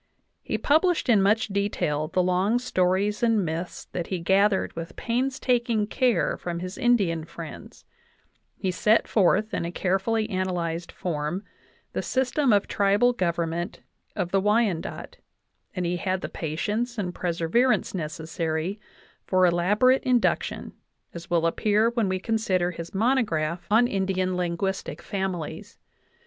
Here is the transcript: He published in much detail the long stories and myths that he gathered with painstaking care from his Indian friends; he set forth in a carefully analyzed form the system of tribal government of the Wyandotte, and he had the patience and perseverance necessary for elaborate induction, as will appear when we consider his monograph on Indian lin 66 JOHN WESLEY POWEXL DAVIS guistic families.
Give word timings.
He 0.41 0.57
published 0.57 1.09
in 1.09 1.21
much 1.21 1.49
detail 1.49 2.07
the 2.07 2.23
long 2.23 2.57
stories 2.57 3.21
and 3.21 3.45
myths 3.45 3.85
that 3.91 4.07
he 4.07 4.17
gathered 4.17 4.75
with 4.75 4.95
painstaking 4.95 5.85
care 5.85 6.37
from 6.37 6.57
his 6.59 6.75
Indian 6.75 7.23
friends; 7.23 7.85
he 8.57 8.71
set 8.71 9.07
forth 9.07 9.53
in 9.53 9.63
a 9.63 9.71
carefully 9.71 10.27
analyzed 10.31 10.91
form 10.91 11.43
the 11.93 12.01
system 12.01 12.51
of 12.51 12.67
tribal 12.67 13.13
government 13.13 13.81
of 14.15 14.31
the 14.31 14.41
Wyandotte, 14.41 15.17
and 15.75 15.85
he 15.85 15.97
had 15.97 16.21
the 16.21 16.29
patience 16.29 16.97
and 16.97 17.13
perseverance 17.13 17.93
necessary 17.93 18.79
for 19.27 19.45
elaborate 19.45 20.01
induction, 20.01 20.73
as 21.13 21.29
will 21.29 21.45
appear 21.45 21.91
when 21.91 22.09
we 22.09 22.17
consider 22.19 22.71
his 22.71 22.91
monograph 22.95 23.67
on 23.69 23.87
Indian 23.87 24.35
lin 24.35 24.53
66 24.53 24.57
JOHN 24.57 24.57
WESLEY 24.57 24.57
POWEXL 24.57 24.57
DAVIS 25.03 25.05
guistic 25.05 25.07
families. 25.07 25.77